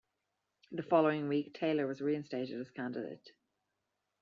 [0.71, 3.29] The following week, Taylor was reinstated as candidate.